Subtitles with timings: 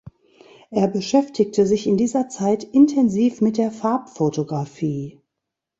[0.71, 5.21] Er beschäftigte sich in dieser Zeit intensiv mit der Farbfotografie.